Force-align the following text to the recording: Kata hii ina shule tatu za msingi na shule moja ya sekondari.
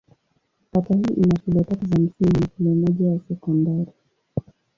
Kata 0.71 0.93
hii 0.95 1.13
ina 1.23 1.39
shule 1.39 1.63
tatu 1.63 1.85
za 1.85 1.95
msingi 1.95 2.39
na 2.41 2.49
shule 2.57 2.73
moja 2.75 3.07
ya 3.09 3.19
sekondari. 3.27 3.91